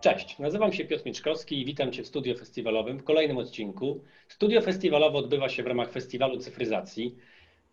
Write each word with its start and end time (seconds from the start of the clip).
Cześć, 0.00 0.38
nazywam 0.38 0.72
się 0.72 0.84
Piotr 0.84 1.06
Mieczkowski 1.06 1.60
i 1.60 1.64
witam 1.64 1.92
Cię 1.92 2.02
w 2.02 2.06
studio 2.06 2.34
festiwalowym 2.34 2.98
w 2.98 3.04
kolejnym 3.04 3.38
odcinku. 3.38 4.00
Studio 4.28 4.60
festiwalowe 4.60 5.18
odbywa 5.18 5.48
się 5.48 5.62
w 5.62 5.66
ramach 5.66 5.92
Festiwalu 5.92 6.38
Cyfryzacji. 6.38 7.16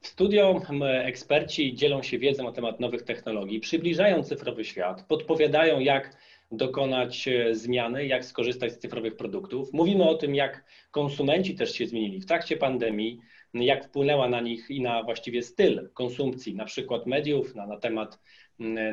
W 0.02 0.08
studio 0.08 0.62
eksperci 0.82 1.76
dzielą 1.76 2.04
się 2.04 2.18
wiedzą 2.18 2.44
na 2.44 2.52
temat 2.52 2.80
nowych 2.80 3.02
technologii, 3.02 3.60
przybliżają 3.60 4.24
cyfrowy 4.24 4.66
świat, 4.66 5.06
podpowiadają 5.08 5.80
jak 5.80 6.18
dokonać 6.52 7.28
e, 7.28 7.56
zmiany, 7.56 8.06
jak 8.06 8.26
skorzystać 8.26 8.74
z 8.74 8.78
cyfrowych 8.78 9.16
produktów. 9.16 9.74
Mówimy 9.74 10.10
o 10.10 10.16
tym, 10.16 10.36
jak 10.36 10.64
konsumenci 10.92 11.56
też 11.56 11.74
się 11.74 11.88
zmienili 11.88 12.22
w 12.22 12.26
trakcie 12.26 12.58
pandemii, 12.58 13.20
jak 13.54 13.86
wpłynęła 13.86 14.30
na 14.30 14.42
nich 14.42 14.70
i 14.70 14.82
na 14.82 15.04
właściwie 15.04 15.44
styl 15.44 15.90
konsumpcji, 15.94 16.56
na 16.56 16.66
przykład 16.66 17.06
mediów, 17.06 17.56
na, 17.56 17.68
na 17.68 17.78
temat, 17.78 18.20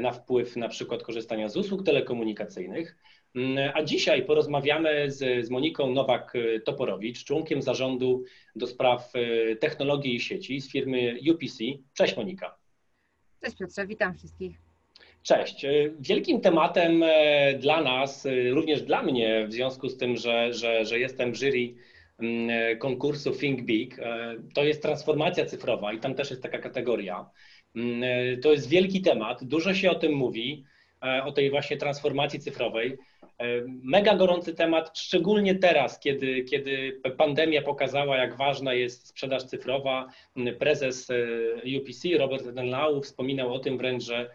na 0.01 0.13
wpływ 0.13 0.57
na 0.57 0.69
przykład 0.69 1.03
korzystania 1.03 1.49
z 1.49 1.57
usług 1.57 1.83
telekomunikacyjnych. 1.83 2.97
A 3.75 3.83
dzisiaj 3.83 4.25
porozmawiamy 4.25 5.11
z, 5.11 5.47
z 5.47 5.51
Moniką 5.51 5.95
Nowak-Toporowicz, 5.95 7.25
członkiem 7.25 7.63
zarządu 7.63 8.25
do 8.57 8.67
spraw 8.67 9.13
e, 9.15 9.57
technologii 9.57 10.15
i 10.15 10.21
sieci 10.21 10.61
z 10.61 10.73
firmy 10.73 11.19
UPC. 11.31 11.65
Cześć 11.95 12.17
Monika. 12.17 12.57
Cześć 13.45 13.57
Piotrze, 13.57 13.87
witam 13.87 14.15
wszystkich. 14.15 14.57
Cześć. 15.23 15.65
E, 15.65 15.71
wielkim 16.01 16.41
tematem 16.41 17.03
e, 17.03 17.55
dla 17.55 17.83
nas, 17.83 18.29
również 18.51 18.83
dla 18.83 19.03
mnie, 19.03 19.47
w 19.49 19.53
związku 19.53 19.89
z 19.89 19.97
tym, 19.97 20.17
że, 20.17 20.53
że, 20.53 20.85
że 20.85 20.99
jestem 20.99 21.33
w 21.33 21.37
jury 21.37 21.75
konkursu 22.79 23.33
Think 23.33 23.63
Big, 23.63 23.97
to 24.55 24.65
jest 24.65 24.83
transformacja 24.83 25.47
cyfrowa 25.47 25.93
i 25.93 25.99
tam 25.99 26.15
też 26.15 26.31
jest 26.31 26.43
taka 26.43 26.59
kategoria. 26.59 27.31
Mm, 27.77 28.41
to 28.41 28.53
jest 28.53 28.69
wielki 28.69 29.03
temat, 29.03 29.45
dużo 29.45 29.75
się 29.75 29.91
o 29.91 29.95
tym 29.95 30.13
mówi, 30.13 30.65
o 31.25 31.33
tej 31.33 31.51
właśnie 31.51 31.77
transformacji 31.77 32.41
cyfrowej. 32.41 32.99
E, 33.41 33.45
mega 33.83 34.17
gorący 34.17 34.55
temat, 34.55 34.99
szczególnie 34.99 35.55
teraz, 35.55 36.01
kiedy, 36.01 36.45
kiedy 36.45 37.01
pandemia 37.17 37.63
pokazała, 37.63 38.17
jak 38.17 38.37
ważna 38.37 38.75
jest 38.75 39.09
sprzedaż 39.09 39.43
cyfrowa. 39.43 40.07
Prezes 40.59 41.11
e, 41.11 41.79
UPC, 41.79 42.19
Robert 42.19 42.51
Denlau, 42.51 43.03
wspominał 43.03 43.55
o 43.55 43.59
tym 43.59 43.79
wręcz, 43.79 44.03
że 44.03 44.31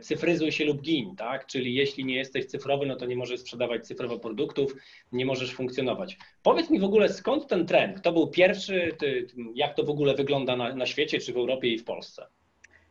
cyfryzuj 0.00 0.52
się 0.52 0.64
lub 0.64 0.82
gin, 0.82 1.16
tak? 1.16 1.46
Czyli 1.46 1.74
jeśli 1.74 2.04
nie 2.04 2.16
jesteś 2.16 2.46
cyfrowy, 2.46 2.86
no 2.86 2.96
to 2.96 3.06
nie 3.06 3.16
możesz 3.16 3.40
sprzedawać 3.40 3.86
cyfrowo 3.86 4.18
produktów, 4.18 4.74
nie 5.12 5.26
możesz 5.26 5.54
funkcjonować. 5.54 6.18
Powiedz 6.42 6.70
mi 6.70 6.80
w 6.80 6.84
ogóle, 6.84 7.08
skąd 7.08 7.46
ten 7.46 7.66
trend? 7.66 8.00
Kto 8.00 8.12
był 8.12 8.26
pierwszy? 8.30 8.96
Ty, 8.98 9.26
jak 9.54 9.74
to 9.74 9.84
w 9.84 9.90
ogóle 9.90 10.14
wygląda 10.14 10.56
na, 10.56 10.74
na 10.74 10.86
świecie, 10.86 11.18
czy 11.18 11.32
w 11.32 11.36
Europie 11.36 11.68
i 11.68 11.78
w 11.78 11.84
Polsce? 11.84 12.26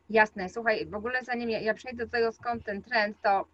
Jasne, 0.09 0.49
słuchaj, 0.49 0.85
w 0.85 0.95
ogóle 0.95 1.23
zanim 1.23 1.49
ja, 1.49 1.59
ja 1.59 1.73
przejdę 1.73 2.05
do 2.05 2.11
tego, 2.11 2.31
skąd 2.31 2.65
ten 2.65 2.81
trend, 2.81 3.17
to 3.23 3.45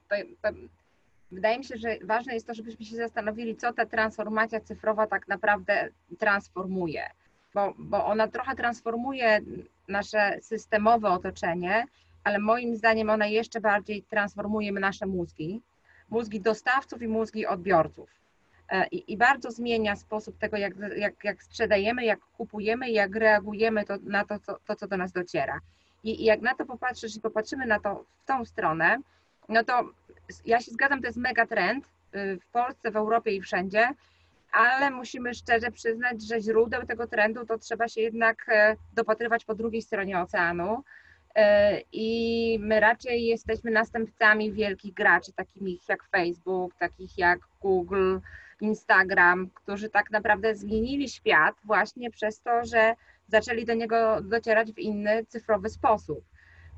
wydaje 1.32 1.58
mi 1.58 1.66
się, 1.66 1.78
że 1.78 1.98
ważne 2.04 2.34
jest 2.34 2.48
to, 2.48 2.54
żebyśmy 2.54 2.86
się 2.86 2.96
zastanowili, 2.96 3.56
co 3.56 3.74
ta 3.74 3.86
transformacja 3.86 4.60
cyfrowa 4.60 5.08
tak 5.08 5.28
naprawdę 5.28 5.90
transformuje, 6.20 7.04
bo, 7.54 7.74
bo 7.78 8.06
ona 8.06 8.28
trochę 8.28 8.56
transformuje 8.56 9.40
nasze 9.88 10.38
systemowe 10.42 11.10
otoczenie, 11.10 11.86
ale 12.24 12.40
moim 12.40 12.76
zdaniem 12.76 13.10
ona 13.10 13.28
jeszcze 13.28 13.62
bardziej 13.62 14.04
transformuje 14.04 14.72
nasze 14.72 15.06
mózgi, 15.06 15.62
mózgi 16.10 16.42
dostawców 16.42 17.02
i 17.02 17.08
mózgi 17.08 17.46
odbiorców. 17.46 18.10
E, 18.70 18.88
I, 18.88 19.14
i 19.14 19.18
bardzo 19.18 19.52
zmienia 19.52 19.96
sposób 19.96 20.38
tego, 20.38 20.58
jak, 20.58 20.74
jak, 20.98 21.24
jak 21.24 21.44
sprzedajemy, 21.44 22.06
jak 22.06 22.20
kupujemy, 22.20 22.92
jak 22.92 23.16
reagujemy 23.16 23.86
to, 23.86 23.94
na 24.04 24.26
to 24.26 24.40
co, 24.40 24.60
to, 24.66 24.76
co 24.76 24.88
do 24.88 24.98
nas 24.98 25.12
dociera. 25.12 25.60
I, 26.04 26.22
I 26.22 26.26
jak 26.26 26.42
na 26.42 26.56
to 26.56 26.66
popatrzysz 26.66 27.16
i 27.16 27.20
popatrzymy 27.22 27.66
na 27.66 27.80
to 27.80 28.06
w 28.24 28.26
tą 28.26 28.46
stronę, 28.46 28.98
no 29.50 29.64
to 29.64 29.90
ja 30.46 30.62
się 30.62 30.72
zgadzam, 30.72 31.02
to 31.02 31.08
jest 31.08 31.18
mega 31.18 31.48
trend 31.48 31.86
y, 31.86 32.40
w 32.40 32.46
Polsce, 32.46 32.92
w 32.92 32.96
Europie 32.96 33.32
i 33.32 33.42
wszędzie, 33.42 33.90
ale 34.52 34.92
musimy 34.92 35.34
szczerze 35.34 35.72
przyznać, 35.72 36.28
że 36.28 36.42
źródeł 36.42 36.86
tego 36.86 37.08
trendu 37.08 37.46
to 37.46 37.58
trzeba 37.58 37.88
się 37.88 38.02
jednak 38.02 38.50
e, 38.50 38.76
dopatrywać 38.94 39.46
po 39.46 39.56
drugiej 39.56 39.82
stronie 39.82 40.20
oceanu. 40.20 40.84
E, 41.36 41.82
I 41.92 42.58
my 42.62 42.80
raczej 42.80 43.26
jesteśmy 43.26 43.72
następcami 43.72 44.52
wielkich 44.52 44.94
graczy, 44.94 45.34
takich 45.34 45.90
jak 45.90 46.04
Facebook, 46.04 46.74
takich 46.80 47.18
jak 47.18 47.40
Google, 47.62 48.18
Instagram, 48.62 49.50
którzy 49.54 49.90
tak 49.90 50.12
naprawdę 50.12 50.56
zmienili 50.56 51.10
świat 51.10 51.56
właśnie 51.64 52.12
przez 52.12 52.42
to, 52.42 52.66
że 52.66 52.96
zaczęli 53.28 53.66
do 53.66 53.74
niego 53.74 54.22
docierać 54.22 54.72
w 54.72 54.80
inny 54.80 55.26
cyfrowy 55.26 55.70
sposób. 55.70 56.24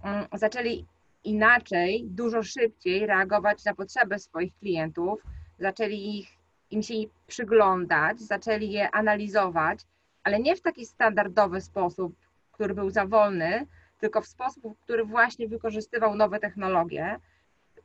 Mm, 0.03 0.25
zaczęli 0.33 0.85
inaczej, 1.23 2.03
dużo 2.07 2.43
szybciej 2.43 3.05
reagować 3.05 3.65
na 3.65 3.73
potrzeby 3.73 4.19
swoich 4.19 4.57
klientów, 4.59 5.21
zaczęli 5.59 6.19
ich, 6.19 6.27
im 6.71 6.83
się 6.83 6.93
przyglądać, 7.27 8.19
zaczęli 8.19 8.71
je 8.71 8.91
analizować, 8.91 9.79
ale 10.23 10.39
nie 10.39 10.55
w 10.55 10.61
taki 10.61 10.85
standardowy 10.85 11.61
sposób, 11.61 12.15
który 12.51 12.73
był 12.73 12.89
za 12.89 13.05
wolny, 13.05 13.67
tylko 13.99 14.21
w 14.21 14.27
sposób, 14.27 14.79
który 14.83 15.05
właśnie 15.05 15.47
wykorzystywał 15.47 16.15
nowe 16.15 16.39
technologie, 16.39 17.19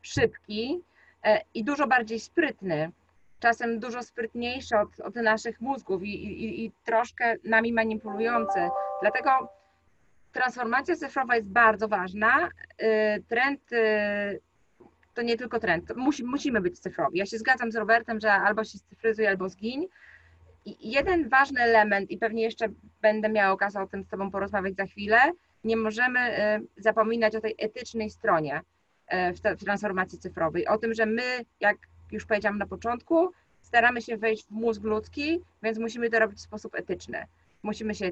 szybki 0.02 0.82
e, 1.24 1.40
i 1.54 1.64
dużo 1.64 1.86
bardziej 1.86 2.20
sprytny, 2.20 2.92
czasem 3.40 3.80
dużo 3.80 4.02
sprytniejszy 4.02 4.78
od, 4.78 5.00
od 5.00 5.14
naszych 5.14 5.60
mózgów 5.60 6.02
i, 6.02 6.24
i, 6.24 6.64
i 6.64 6.72
troszkę 6.84 7.36
nami 7.44 7.72
manipulujący. 7.72 8.68
Dlatego 9.00 9.30
transformacja 10.32 10.96
cyfrowa 10.96 11.36
jest 11.36 11.48
bardzo 11.48 11.88
ważna. 11.88 12.48
Y, 12.48 13.22
trend 13.28 13.72
y, 13.72 14.40
to 15.14 15.22
nie 15.22 15.36
tylko 15.36 15.60
trend, 15.60 15.96
musi, 15.96 16.24
musimy 16.24 16.60
być 16.60 16.80
cyfrowi. 16.80 17.18
Ja 17.18 17.26
się 17.26 17.38
zgadzam 17.38 17.72
z 17.72 17.76
Robertem, 17.76 18.20
że 18.20 18.32
albo 18.32 18.64
się 18.64 18.78
cyfryzuje, 18.78 19.28
albo 19.28 19.48
zgiń. 19.48 19.86
I 20.66 20.90
jeden 20.90 21.28
ważny 21.28 21.60
element, 21.60 22.10
i 22.10 22.18
pewnie 22.18 22.42
jeszcze 22.42 22.68
będę 23.02 23.28
miała 23.28 23.52
okazję 23.52 23.80
o 23.80 23.86
tym 23.86 24.04
z 24.04 24.08
Tobą 24.08 24.30
porozmawiać 24.30 24.76
za 24.76 24.86
chwilę, 24.86 25.18
nie 25.64 25.76
możemy 25.76 26.20
y, 26.76 26.82
zapominać 26.82 27.36
o 27.36 27.40
tej 27.40 27.54
etycznej 27.58 28.10
stronie 28.10 28.62
w 29.56 29.64
transformacji 29.64 30.18
cyfrowej. 30.18 30.66
O 30.66 30.78
tym, 30.78 30.94
że 30.94 31.06
my, 31.06 31.22
jak 31.60 31.76
już 32.12 32.26
powiedziałam 32.26 32.58
na 32.58 32.66
początku, 32.66 33.32
staramy 33.62 34.02
się 34.02 34.16
wejść 34.16 34.46
w 34.46 34.50
mózg 34.50 34.82
ludzki, 34.82 35.40
więc 35.62 35.78
musimy 35.78 36.10
to 36.10 36.18
robić 36.18 36.38
w 36.38 36.42
sposób 36.42 36.74
etyczny. 36.74 37.26
Musimy 37.62 37.94
się 37.94 38.10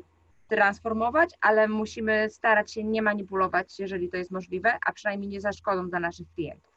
transformować, 0.48 1.30
ale 1.40 1.68
musimy 1.68 2.30
starać 2.30 2.72
się 2.72 2.84
nie 2.84 3.02
manipulować, 3.02 3.78
jeżeli 3.78 4.08
to 4.08 4.16
jest 4.16 4.30
możliwe, 4.30 4.78
a 4.86 4.92
przynajmniej 4.92 5.28
nie 5.28 5.40
za 5.40 5.52
szkodą 5.52 5.90
dla 5.90 6.00
naszych 6.00 6.26
klientów. 6.34 6.72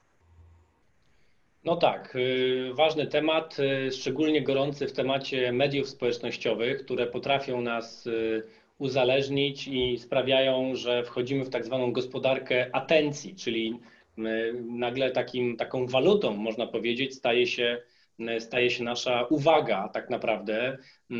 No 1.63 1.75
tak, 1.75 2.15
y, 2.15 2.71
ważny 2.73 3.07
temat, 3.07 3.57
y, 3.59 3.91
szczególnie 3.91 4.43
gorący 4.43 4.87
w 4.87 4.93
temacie 4.93 5.51
mediów 5.51 5.89
społecznościowych, 5.89 6.85
które 6.85 7.07
potrafią 7.07 7.61
nas 7.61 8.07
y, 8.07 8.43
uzależnić 8.81 9.67
i 9.67 9.97
sprawiają, 9.97 10.75
że 10.75 11.03
wchodzimy 11.03 11.45
w 11.45 11.49
tak 11.49 11.65
zwaną 11.65 11.91
gospodarkę 11.91 12.75
atencji, 12.75 13.35
czyli 13.35 13.79
nagle 14.63 15.11
takim, 15.11 15.57
taką 15.57 15.87
walutą, 15.87 16.33
można 16.33 16.67
powiedzieć, 16.67 17.15
staje 17.15 17.47
się, 17.47 17.81
staje 18.39 18.69
się 18.69 18.83
nasza 18.83 19.23
uwaga 19.29 19.89
tak 19.93 20.09
naprawdę. 20.09 20.77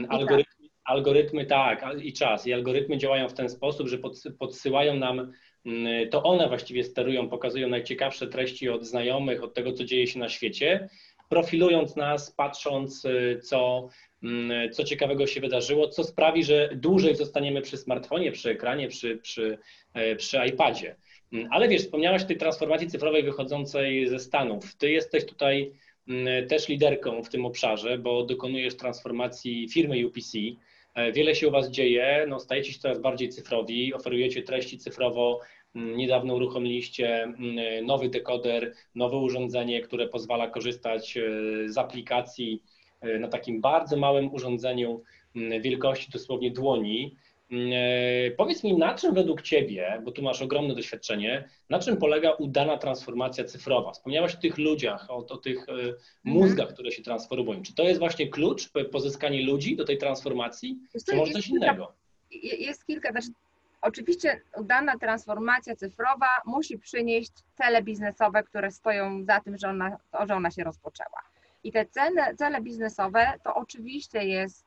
Algorytmy 0.09 0.61
Algorytmy 0.83 1.45
tak, 1.45 1.85
i 2.01 2.13
czas. 2.13 2.47
I 2.47 2.53
algorytmy 2.53 2.97
działają 2.97 3.29
w 3.29 3.33
ten 3.33 3.49
sposób, 3.49 3.87
że 3.87 3.97
podsyłają 4.39 4.95
nam, 4.95 5.31
to 6.11 6.23
one 6.23 6.47
właściwie 6.47 6.83
sterują, 6.83 7.29
pokazują 7.29 7.69
najciekawsze 7.69 8.27
treści 8.27 8.69
od 8.69 8.85
znajomych, 8.85 9.43
od 9.43 9.53
tego, 9.53 9.73
co 9.73 9.83
dzieje 9.83 10.07
się 10.07 10.19
na 10.19 10.29
świecie, 10.29 10.89
profilując 11.29 11.95
nas, 11.95 12.31
patrząc, 12.31 13.07
co, 13.43 13.89
co 14.71 14.83
ciekawego 14.83 15.27
się 15.27 15.41
wydarzyło, 15.41 15.87
co 15.87 16.03
sprawi, 16.03 16.43
że 16.43 16.69
dłużej 16.75 17.15
zostaniemy 17.15 17.61
przy 17.61 17.77
smartfonie, 17.77 18.31
przy 18.31 18.49
ekranie, 18.49 18.87
przy, 18.87 19.17
przy, 19.17 19.57
e, 19.93 20.15
przy 20.15 20.37
iPadzie. 20.47 20.95
Mm, 21.33 21.47
ale 21.51 21.67
wiesz, 21.67 21.81
wspomniałaś 21.81 22.23
o 22.23 22.25
tej 22.25 22.37
transformacji 22.37 22.87
cyfrowej 22.87 23.23
wychodzącej 23.23 24.07
ze 24.07 24.19
Stanów. 24.19 24.75
Ty 24.75 24.91
jesteś 24.91 25.25
tutaj 25.25 25.71
też 26.49 26.67
liderką 26.67 27.23
w 27.23 27.29
tym 27.29 27.45
obszarze, 27.45 27.97
bo 27.97 28.23
dokonujesz 28.23 28.77
transformacji 28.77 29.69
firmy 29.69 30.07
UPC. 30.07 30.37
E, 30.93 31.11
wiele 31.11 31.35
się 31.35 31.47
u 31.47 31.51
Was 31.51 31.69
dzieje, 31.69 32.25
no, 32.29 32.39
stajecie 32.39 32.73
się 32.73 32.79
coraz 32.79 32.99
bardziej 32.99 33.29
cyfrowi, 33.29 33.93
oferujecie 33.93 34.43
treści 34.43 34.77
cyfrowo. 34.77 35.39
Mm, 35.75 35.97
niedawno 35.97 36.35
uruchomiliście 36.35 37.23
mm, 37.23 37.85
nowy 37.85 38.09
dekoder, 38.09 38.73
nowe 38.95 39.17
urządzenie, 39.17 39.81
które 39.81 40.07
pozwala 40.07 40.47
korzystać 40.47 41.17
e, 41.17 41.21
z 41.69 41.77
aplikacji 41.77 42.63
na 43.19 43.27
takim 43.27 43.61
bardzo 43.61 43.97
małym 43.97 44.33
urządzeniu 44.33 45.03
mm, 45.35 45.61
wielkości 45.61 46.11
dosłownie 46.11 46.51
dłoni. 46.51 47.15
E, 47.51 48.31
powiedz 48.31 48.63
mi, 48.63 48.77
na 48.77 48.95
czym 48.95 49.13
według 49.13 49.41
Ciebie, 49.41 50.01
bo 50.05 50.11
tu 50.11 50.21
masz 50.21 50.41
ogromne 50.41 50.75
doświadczenie, 50.75 51.49
na 51.69 51.79
czym 51.79 51.97
polega 51.97 52.31
udana 52.31 52.77
transformacja 52.77 53.43
cyfrowa? 53.43 53.91
Wspomniałaś 53.91 54.35
o 54.35 54.39
tych 54.39 54.57
ludziach, 54.57 55.05
o, 55.09 55.15
o 55.27 55.37
tych 55.37 55.69
e, 55.69 55.71
mhm. 55.71 55.95
mózgach, 56.23 56.73
które 56.73 56.91
się 56.91 57.03
transformują. 57.03 57.61
Czy 57.61 57.75
to 57.75 57.83
jest 57.83 57.99
właśnie 57.99 58.27
klucz, 58.27 58.71
pozyskanie 58.91 59.45
ludzi 59.45 59.75
do 59.75 59.85
tej 59.85 59.97
transformacji, 59.97 60.79
czy 61.09 61.15
może 61.15 61.31
coś 61.31 61.47
kilka, 61.47 61.65
innego? 61.65 61.93
Jest 62.41 62.85
kilka, 62.85 63.11
znaczy 63.11 63.27
Oczywiście 63.81 64.41
dana 64.63 64.97
transformacja 64.97 65.75
cyfrowa 65.75 66.27
musi 66.45 66.77
przynieść 66.77 67.31
cele 67.57 67.83
biznesowe, 67.83 68.43
które 68.43 68.71
stoją 68.71 69.23
za 69.23 69.39
tym, 69.39 69.57
że 69.57 69.69
ona, 69.69 69.97
że 70.27 70.35
ona 70.35 70.51
się 70.51 70.63
rozpoczęła. 70.63 71.30
I 71.63 71.71
te 71.71 71.85
cele, 71.85 72.35
cele 72.35 72.61
biznesowe 72.61 73.33
to 73.43 73.55
oczywiście 73.55 74.23
jest 74.23 74.65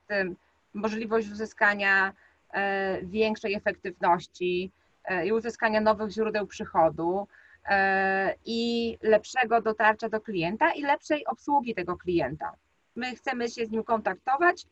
możliwość 0.74 1.28
uzyskania 1.30 2.12
e, 2.52 3.02
większej 3.02 3.54
efektywności 3.54 4.70
e, 5.04 5.26
i 5.26 5.32
uzyskania 5.32 5.80
nowych 5.80 6.10
źródeł 6.10 6.46
przychodu 6.46 7.28
e, 7.68 8.34
i 8.44 8.98
lepszego 9.02 9.62
dotarcia 9.62 10.08
do 10.08 10.20
klienta 10.20 10.72
i 10.72 10.82
lepszej 10.82 11.26
obsługi 11.26 11.74
tego 11.74 11.96
klienta. 11.96 12.52
My 12.96 13.16
chcemy 13.16 13.48
się 13.48 13.66
z 13.66 13.70
nim 13.70 13.84
kontaktować 13.84 14.66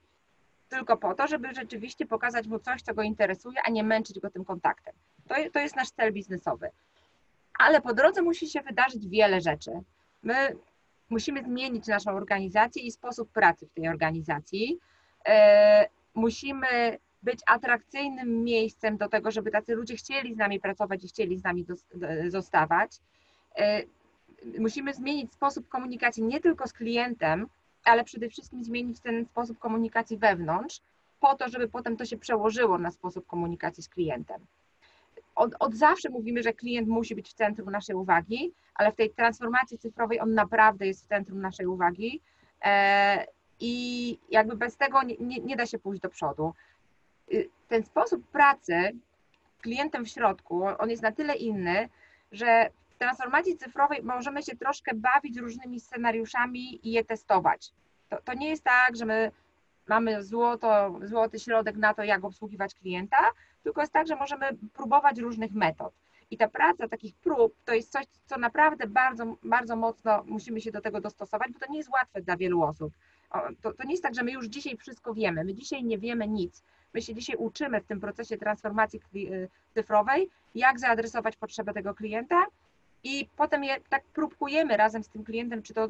tylko 0.68 0.96
po 0.96 1.14
to, 1.14 1.26
żeby 1.26 1.54
rzeczywiście 1.54 2.06
pokazać 2.06 2.46
mu 2.46 2.58
coś, 2.58 2.82
co 2.82 2.94
go 2.94 3.02
interesuje, 3.02 3.58
a 3.64 3.70
nie 3.70 3.84
męczyć 3.84 4.20
go 4.20 4.30
tym 4.30 4.44
kontaktem. 4.44 4.94
To, 5.28 5.34
to 5.52 5.58
jest 5.58 5.76
nasz 5.76 5.90
cel 5.90 6.12
biznesowy. 6.12 6.70
Ale 7.58 7.80
po 7.80 7.94
drodze 7.94 8.22
musi 8.22 8.48
się 8.48 8.60
wydarzyć 8.62 9.08
wiele 9.08 9.40
rzeczy. 9.40 9.70
My 10.22 10.56
musimy 11.12 11.44
zmienić 11.44 11.86
naszą 11.86 12.10
organizację 12.10 12.82
i 12.82 12.90
sposób 12.90 13.32
pracy 13.32 13.66
w 13.66 13.72
tej 13.72 13.88
organizacji. 13.88 14.78
E, 15.26 15.88
musimy 16.14 16.98
być 17.22 17.40
atrakcyjnym 17.46 18.44
miejscem 18.44 18.96
do 18.96 19.08
tego, 19.08 19.30
żeby 19.30 19.50
tacy 19.50 19.74
ludzie 19.74 19.96
chcieli 19.96 20.34
z 20.34 20.36
nami 20.36 20.60
pracować 20.60 21.04
i 21.04 21.08
chcieli 21.08 21.38
z 21.38 21.44
nami 21.44 21.66
zostawać. 22.28 23.00
E, 23.56 23.82
musimy 24.58 24.94
zmienić 24.94 25.32
sposób 25.32 25.68
komunikacji 25.68 26.22
nie 26.22 26.40
tylko 26.40 26.68
z 26.68 26.72
klientem, 26.72 27.46
ale 27.84 28.04
przede 28.04 28.28
wszystkim 28.28 28.64
zmienić 28.64 29.00
ten 29.00 29.26
sposób 29.26 29.58
komunikacji 29.58 30.16
wewnątrz, 30.18 30.80
po 31.20 31.34
to, 31.34 31.48
żeby 31.48 31.68
potem 31.68 31.96
to 31.96 32.04
się 32.04 32.16
przełożyło 32.16 32.78
na 32.78 32.90
sposób 32.90 33.26
komunikacji 33.26 33.82
z 33.82 33.88
klientem. 33.88 34.40
Od, 35.42 35.54
od, 35.58 35.74
zawsze 35.74 36.10
mówimy, 36.10 36.42
że 36.42 36.52
klient 36.52 36.88
musi 36.88 37.14
być 37.14 37.30
w 37.30 37.34
centrum 37.34 37.70
naszej 37.70 37.96
uwagi, 37.96 38.52
ale 38.74 38.92
w 38.92 38.96
tej 38.96 39.10
transformacji 39.10 39.78
cyfrowej 39.78 40.20
on 40.20 40.34
naprawdę 40.34 40.86
jest 40.86 41.04
w 41.04 41.08
centrum 41.08 41.40
naszej 41.40 41.66
uwagi 41.66 42.20
e, 42.64 43.26
i 43.60 44.18
jakby 44.30 44.56
bez 44.56 44.76
tego 44.76 45.02
nie, 45.02 45.16
nie, 45.20 45.38
nie 45.40 45.56
da 45.56 45.66
się 45.66 45.78
pójść 45.78 46.02
do 46.02 46.08
przodu. 46.08 46.54
Y, 47.32 47.48
ten 47.68 47.84
sposób 47.84 48.26
pracy 48.30 48.92
klientem 49.60 50.04
w 50.04 50.08
środku, 50.08 50.64
on 50.78 50.90
jest 50.90 51.02
na 51.02 51.12
tyle 51.12 51.34
inny, 51.34 51.88
że 52.32 52.70
transformacji 52.98 53.56
cyfrowej 53.56 54.02
możemy 54.02 54.42
się 54.42 54.56
troszkę 54.56 54.94
bawić 54.94 55.38
różnymi 55.38 55.80
scenariuszami 55.80 56.88
i 56.88 56.92
je 56.92 57.04
testować. 57.04 57.72
To, 58.08 58.22
to 58.24 58.34
nie 58.34 58.48
jest 58.48 58.64
tak, 58.64 58.96
że 58.96 59.06
my 59.06 59.30
mamy 59.88 60.22
złoto, 60.22 61.00
złoty 61.02 61.38
środek 61.38 61.76
na 61.76 61.94
to, 61.94 62.02
jak 62.04 62.24
obsługiwać 62.24 62.74
klienta, 62.74 63.30
tylko 63.62 63.80
jest 63.80 63.92
tak, 63.92 64.06
że 64.06 64.16
możemy 64.16 64.46
próbować 64.74 65.18
różnych 65.18 65.52
metod. 65.52 65.92
I 66.30 66.36
ta 66.36 66.48
praca 66.48 66.88
takich 66.88 67.14
prób 67.14 67.54
to 67.64 67.74
jest 67.74 67.92
coś, 67.92 68.04
co 68.26 68.38
naprawdę 68.38 68.86
bardzo, 68.86 69.36
bardzo 69.42 69.76
mocno 69.76 70.22
musimy 70.26 70.60
się 70.60 70.72
do 70.72 70.80
tego 70.80 71.00
dostosować, 71.00 71.52
bo 71.52 71.58
to 71.58 71.72
nie 71.72 71.78
jest 71.78 71.90
łatwe 71.90 72.22
dla 72.22 72.36
wielu 72.36 72.62
osób. 72.62 72.92
To, 73.62 73.72
to 73.72 73.84
nie 73.84 73.90
jest 73.90 74.02
tak, 74.02 74.14
że 74.14 74.22
my 74.22 74.32
już 74.32 74.46
dzisiaj 74.46 74.76
wszystko 74.76 75.14
wiemy. 75.14 75.44
My 75.44 75.54
dzisiaj 75.54 75.84
nie 75.84 75.98
wiemy 75.98 76.28
nic. 76.28 76.62
My 76.94 77.02
się 77.02 77.14
dzisiaj 77.14 77.36
uczymy 77.36 77.80
w 77.80 77.86
tym 77.86 78.00
procesie 78.00 78.38
transformacji 78.38 79.00
cyfrowej, 79.74 80.30
jak 80.54 80.80
zaadresować 80.80 81.36
potrzebę 81.36 81.72
tego 81.72 81.94
klienta, 81.94 82.46
i 83.04 83.28
potem 83.36 83.64
je 83.64 83.80
tak 83.88 84.04
próbkujemy 84.04 84.76
razem 84.76 85.04
z 85.04 85.08
tym 85.08 85.24
klientem, 85.24 85.62
czy 85.62 85.74
to, 85.74 85.88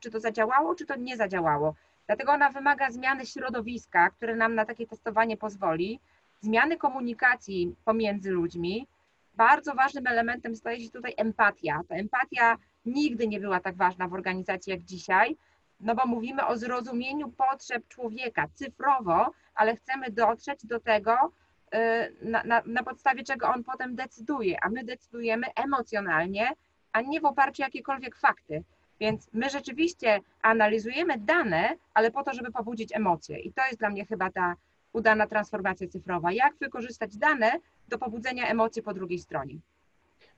czy 0.00 0.10
to 0.10 0.20
zadziałało, 0.20 0.74
czy 0.74 0.86
to 0.86 0.96
nie 0.96 1.16
zadziałało. 1.16 1.74
Dlatego 2.06 2.32
ona 2.32 2.50
wymaga 2.50 2.90
zmiany 2.90 3.26
środowiska, 3.26 4.10
które 4.10 4.36
nam 4.36 4.54
na 4.54 4.64
takie 4.64 4.86
testowanie 4.86 5.36
pozwoli, 5.36 6.00
zmiany 6.44 6.76
komunikacji 6.76 7.74
pomiędzy 7.84 8.30
ludźmi. 8.30 8.86
Bardzo 9.34 9.74
ważnym 9.74 10.06
elementem 10.06 10.56
staje 10.56 10.80
się 10.80 10.90
tutaj 10.90 11.14
empatia. 11.16 11.80
Ta 11.88 11.94
empatia 11.94 12.56
nigdy 12.84 13.28
nie 13.28 13.40
była 13.40 13.60
tak 13.60 13.76
ważna 13.76 14.08
w 14.08 14.14
organizacji 14.14 14.70
jak 14.70 14.82
dzisiaj, 14.82 15.36
no 15.80 15.94
bo 15.94 16.06
mówimy 16.06 16.46
o 16.46 16.56
zrozumieniu 16.56 17.28
potrzeb 17.28 17.88
człowieka 17.88 18.48
cyfrowo, 18.54 19.30
ale 19.54 19.76
chcemy 19.76 20.10
dotrzeć 20.10 20.66
do 20.66 20.80
tego, 20.80 21.32
Y, 21.74 22.30
na, 22.30 22.42
na, 22.44 22.62
na 22.66 22.82
podstawie 22.82 23.24
czego 23.24 23.48
on 23.48 23.64
potem 23.64 23.94
decyduje, 23.94 24.56
a 24.64 24.68
my 24.68 24.84
decydujemy 24.84 25.46
emocjonalnie, 25.54 26.50
a 26.92 27.00
nie 27.00 27.20
w 27.20 27.24
oparciu 27.24 27.62
o 27.62 27.66
jakiekolwiek 27.66 28.16
fakty. 28.16 28.64
Więc 29.00 29.30
my 29.32 29.50
rzeczywiście 29.50 30.20
analizujemy 30.42 31.18
dane, 31.18 31.76
ale 31.94 32.10
po 32.10 32.24
to, 32.24 32.34
żeby 32.34 32.52
pobudzić 32.52 32.96
emocje. 32.96 33.38
I 33.38 33.52
to 33.52 33.62
jest 33.66 33.78
dla 33.78 33.90
mnie 33.90 34.06
chyba 34.06 34.30
ta 34.30 34.54
udana 34.94 35.26
transformacja 35.26 35.88
cyfrowa. 35.88 36.32
Jak 36.32 36.54
wykorzystać 36.60 37.16
dane 37.16 37.52
do 37.88 37.98
pobudzenia 37.98 38.48
emocji 38.48 38.82
po 38.82 38.94
drugiej 38.94 39.18
stronie. 39.18 39.54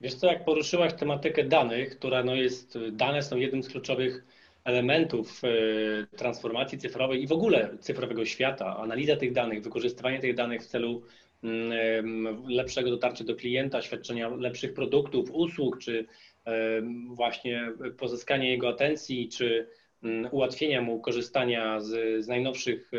Wiesz 0.01 0.15
co, 0.15 0.27
jak 0.27 0.45
poruszyłaś 0.45 0.93
tematykę 0.93 1.43
danych, 1.43 1.97
która 1.97 2.23
no 2.23 2.35
jest, 2.35 2.77
dane 2.91 3.23
są 3.23 3.37
jednym 3.37 3.63
z 3.63 3.69
kluczowych 3.69 4.25
elementów 4.63 5.41
y, 5.43 6.17
transformacji 6.17 6.77
cyfrowej 6.77 7.23
i 7.23 7.27
w 7.27 7.31
ogóle 7.31 7.77
cyfrowego 7.79 8.25
świata, 8.25 8.77
analiza 8.77 9.15
tych 9.15 9.33
danych, 9.33 9.63
wykorzystywanie 9.63 10.19
tych 10.19 10.35
danych 10.35 10.61
w 10.61 10.67
celu 10.67 11.01
Mm, 11.43 12.47
lepszego 12.47 12.89
dotarcia 12.89 13.23
do 13.23 13.35
klienta, 13.35 13.81
świadczenia 13.81 14.29
lepszych 14.29 14.73
produktów, 14.73 15.31
usług, 15.31 15.79
czy 15.79 16.05
właśnie 17.07 17.71
pozyskania 17.97 18.49
jego 18.49 18.69
atencji, 18.69 19.29
czy 19.29 19.69
ułatwienia 20.31 20.81
mu 20.81 20.99
korzystania 20.99 21.79
z, 21.79 22.23
z 22.25 22.27
najnowszych 22.27 22.91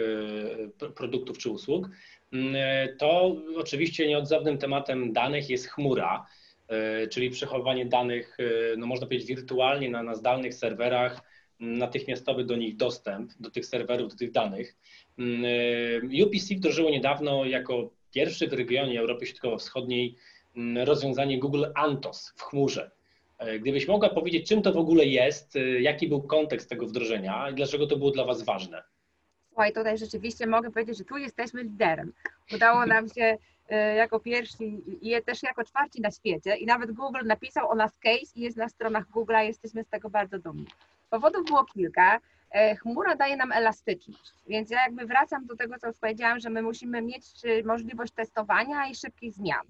e, 0.83 0.89
produktów 0.89 1.39
czy 1.39 1.51
usług, 1.51 1.89
mm, 2.33 2.57
to 2.99 3.37
oczywiście 3.57 4.09
nieodzownym 4.09 4.59
tematem 4.59 5.13
danych 5.13 5.51
jest 5.51 5.67
chmura, 5.67 6.27
e, 6.69 7.09
czyli 7.09 7.31
przechowywanie 7.31 7.87
danych, 7.87 8.37
e, 8.41 8.77
no 8.77 8.87
można 8.87 9.07
powiedzieć, 9.07 9.29
wirtualnie 9.29 9.91
na, 9.91 10.03
na 10.03 10.15
zdalnych 10.15 10.55
serwerach, 10.55 11.23
natychmiastowy 11.61 12.45
do 12.45 12.57
nich 12.57 12.77
dostęp, 12.77 13.33
do 13.41 13.51
tych 13.51 13.67
serwerów, 13.67 14.13
do 14.13 14.17
tych 14.17 14.31
danych. 14.31 14.77
UPC 16.25 16.55
wdrożyło 16.57 16.91
niedawno 16.91 17.45
jako 17.45 17.91
pierwszy 18.15 18.49
w 18.49 18.53
regionie 18.53 19.01
Europy 19.01 19.27
Środkowo-Wschodniej 19.27 20.17
mm, 20.57 20.87
rozwiązanie 20.87 21.39
Google 21.39 21.65
Antos 21.75 22.33
w 22.37 22.43
chmurze. 22.43 22.91
E, 23.39 23.59
gdybyś 23.59 23.89
mogła 23.89 24.09
powiedzieć, 24.09 24.49
czym 24.49 24.63
to 24.63 24.73
w 24.73 24.77
ogóle 24.77 25.05
jest, 25.05 25.57
e, 25.57 25.61
jaki 25.61 26.09
był 26.09 26.23
kontekst 26.23 26.71
tego 26.71 26.87
wdrożenia 26.87 27.51
i 27.51 27.55
dlaczego 27.55 27.87
to 27.87 27.97
było 27.97 28.11
dla 28.11 28.25
Was 28.25 28.43
ważne? 28.43 28.83
Słuchaj, 29.49 29.73
tutaj 29.73 29.99
rzeczywiście 29.99 30.47
mogę 30.47 30.71
powiedzieć, 30.71 30.99
że 30.99 31.05
tu 31.05 31.17
jesteśmy 31.17 31.63
liderem. 31.63 32.13
Udało 32.55 32.87
nam 32.87 33.09
się 33.09 33.39
e, 33.69 33.95
jako 33.95 34.21
pierwsi 34.21 34.83
i 35.03 35.23
też 35.23 35.43
jako 35.43 35.65
czwarci 35.65 36.01
na 36.01 36.11
świecie 36.11 36.57
i 36.57 36.67
nawet 36.67 36.93
Google 36.93 37.25
napisał 37.25 37.71
o 37.71 37.75
nas 37.75 37.99
case 37.99 38.33
i 38.37 38.41
jest 38.41 38.57
na 38.57 38.69
stronach 38.69 39.11
Google'a, 39.11 39.41
jesteśmy 39.41 39.85
z 39.85 39.89
tego 39.89 40.11
bardzo 40.11 40.39
dumni. 40.39 40.67
Powodów 41.11 41.45
było 41.45 41.65
kilka. 41.65 42.21
Chmura 42.81 43.17
daje 43.17 43.37
nam 43.37 43.53
elastyczność, 43.53 44.33
więc 44.47 44.71
ja 44.71 44.83
jakby 44.83 45.07
wracam 45.07 45.47
do 45.47 45.57
tego, 45.57 45.79
co 45.79 45.87
już 45.87 45.97
powiedziałam, 45.97 46.41
że 46.41 46.51
my 46.51 46.63
musimy 46.63 47.03
mieć 47.03 47.25
możliwość 47.65 48.13
testowania 48.13 48.89
i 48.91 48.95
szybkich 48.95 49.33
zmian. 49.33 49.67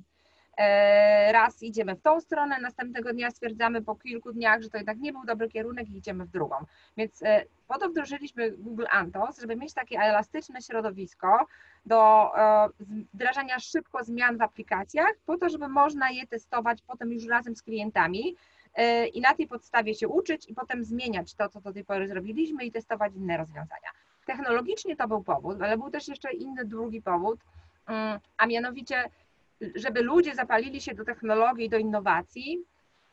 E, 0.59 1.33
raz 1.33 1.63
idziemy 1.63 1.95
w 1.95 2.03
tą 2.03 2.21
stronę, 2.21 2.61
następnego 2.61 3.13
dnia 3.13 3.31
stwierdzamy 3.31 3.83
po 3.83 3.97
kilku 3.97 4.33
dniach, 4.33 4.63
że 4.63 4.71
to 4.71 4.77
jednak 4.77 4.99
nie 4.99 5.13
był 5.13 5.25
dobry 5.25 5.49
kierunek 5.49 5.89
i 5.89 5.97
idziemy 5.97 6.25
w 6.25 6.31
drugą. 6.31 6.57
Więc 6.97 7.23
e, 7.23 7.45
po 7.69 7.79
to 7.79 7.89
wdrożyliśmy 7.89 8.51
Google 8.51 8.87
Antos, 8.91 9.41
żeby 9.41 9.57
mieć 9.57 9.75
takie 9.75 9.99
elastyczne 9.99 10.63
środowisko 10.63 11.47
do 11.87 12.31
wdrażania 13.15 13.59
szybko 13.59 14.05
zmian 14.05 14.39
w 14.39 14.43
aplikacjach, 14.43 15.13
po 15.27 15.39
to, 15.39 15.49
żeby 15.49 15.69
można 15.69 16.11
je 16.11 16.27
testować 16.27 16.83
potem 16.83 17.13
już 17.13 17.27
razem 17.27 17.57
z 17.57 17.63
klientami, 17.63 18.37
E, 18.79 19.07
i 19.07 19.21
na 19.21 19.35
tej 19.35 19.47
podstawie 19.47 19.95
się 19.95 20.09
uczyć 20.09 20.49
i 20.49 20.55
potem 20.55 20.85
zmieniać 20.85 21.35
to, 21.35 21.49
co 21.49 21.61
do 21.61 21.73
tej 21.73 21.85
pory 21.85 22.09
zrobiliśmy 22.09 22.65
i 22.65 22.73
testować 22.73 23.13
inne 23.15 23.37
rozwiązania. 23.37 23.91
Technologicznie 24.27 24.97
to 24.97 25.09
był 25.09 25.23
powód, 25.23 25.63
ale 25.63 25.79
był 25.79 25.91
też 25.91 26.09
jeszcze 26.09 26.33
inny 26.33 26.65
drugi 26.65 27.03
powód, 27.03 27.41
mm, 27.87 28.21
a 28.37 28.47
mianowicie, 28.47 29.05
żeby 29.75 30.03
ludzie 30.03 30.35
zapalili 30.35 30.81
się 30.81 30.95
do 30.95 31.05
technologii, 31.05 31.69
do 31.69 31.77
innowacji 31.77 32.65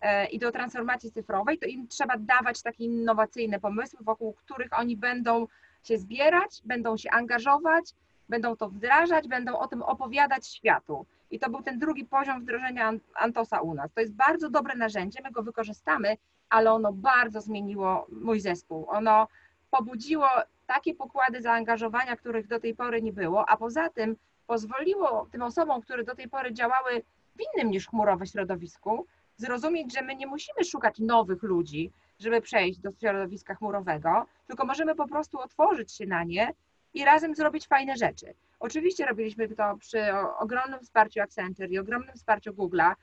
e, 0.01 0.27
i 0.27 0.39
do 0.39 0.51
transformacji 0.51 1.11
cyfrowej, 1.11 1.57
to 1.57 1.65
im 1.65 1.87
trzeba 1.87 2.17
dawać 2.17 2.61
takie 2.61 2.83
innowacyjne 2.83 3.59
pomysły, 3.59 3.99
wokół 4.01 4.33
których 4.33 4.79
oni 4.79 4.97
będą 4.97 5.47
się 5.83 5.97
zbierać, 5.97 6.61
będą 6.65 6.97
się 6.97 7.11
angażować, 7.11 7.85
będą 8.29 8.55
to 8.55 8.69
wdrażać, 8.69 9.27
będą 9.27 9.57
o 9.57 9.67
tym 9.67 9.81
opowiadać 9.81 10.47
światu. 10.47 11.05
I 11.31 11.39
to 11.39 11.49
był 11.49 11.63
ten 11.63 11.79
drugi 11.79 12.05
poziom 12.05 12.41
wdrożenia 12.41 12.93
Antosa 13.15 13.61
u 13.61 13.73
nas. 13.73 13.93
To 13.93 14.01
jest 14.01 14.13
bardzo 14.13 14.49
dobre 14.49 14.75
narzędzie, 14.75 15.19
my 15.23 15.31
go 15.31 15.43
wykorzystamy, 15.43 16.17
ale 16.49 16.71
ono 16.71 16.93
bardzo 16.93 17.41
zmieniło 17.41 18.07
mój 18.11 18.39
zespół. 18.39 18.89
Ono 18.89 19.27
pobudziło 19.71 20.27
takie 20.67 20.95
pokłady 20.95 21.41
zaangażowania, 21.41 22.15
których 22.15 22.47
do 22.47 22.59
tej 22.59 22.75
pory 22.75 23.01
nie 23.01 23.13
było, 23.13 23.49
a 23.49 23.57
poza 23.57 23.89
tym 23.89 24.15
pozwoliło 24.47 25.27
tym 25.31 25.41
osobom, 25.41 25.81
które 25.81 26.03
do 26.03 26.15
tej 26.15 26.29
pory 26.29 26.53
działały 26.53 27.01
w 27.35 27.39
innym 27.53 27.71
niż 27.71 27.87
chmurowe 27.87 28.27
środowisku, 28.27 29.05
zrozumieć, 29.37 29.93
że 29.93 30.01
my 30.01 30.15
nie 30.15 30.27
musimy 30.27 30.63
szukać 30.63 30.99
nowych 30.99 31.43
ludzi, 31.43 31.91
żeby 32.19 32.41
przejść 32.41 32.79
do 32.79 32.91
środowiska 32.99 33.55
chmurowego, 33.55 34.25
tylko 34.47 34.65
możemy 34.65 34.95
po 34.95 35.07
prostu 35.07 35.39
otworzyć 35.39 35.91
się 35.91 36.05
na 36.05 36.23
nie 36.23 36.53
i 36.93 37.05
razem 37.05 37.35
zrobić 37.35 37.67
fajne 37.67 37.97
rzeczy. 37.97 38.33
Oczywiście 38.59 39.05
robiliśmy 39.05 39.49
to 39.49 39.77
przy 39.77 39.99
ogromnym 40.39 40.79
wsparciu 40.79 41.21
Accenture 41.21 41.71
i 41.71 41.79
ogromnym 41.79 42.15
wsparciu 42.15 42.51
Google'a, 42.53 42.93